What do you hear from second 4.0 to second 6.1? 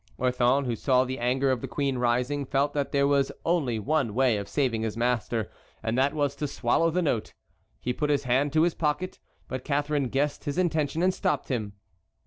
way of saving his master, and